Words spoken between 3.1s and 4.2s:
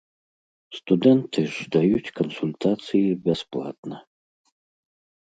бясплатна.